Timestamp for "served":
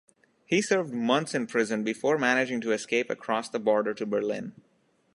0.63-0.95